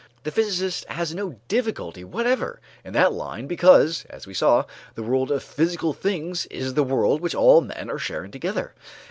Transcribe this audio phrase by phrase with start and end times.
[0.23, 5.29] The physicist has no difficulty whatever in that line because, as we saw, the world
[5.29, 8.73] of physical things is the world which all men are sharing together.